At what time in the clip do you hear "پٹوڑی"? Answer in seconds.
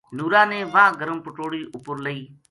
1.25-1.61